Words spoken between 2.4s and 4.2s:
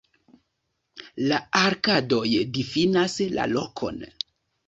difinas la lokon.